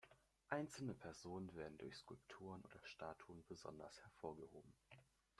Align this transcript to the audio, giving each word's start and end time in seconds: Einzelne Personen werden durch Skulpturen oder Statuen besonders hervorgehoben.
Einzelne 0.49 0.95
Personen 0.95 1.53
werden 1.53 1.77
durch 1.77 1.93
Skulpturen 1.95 2.59
oder 2.65 2.83
Statuen 2.85 3.43
besonders 3.47 4.01
hervorgehoben. 4.01 4.73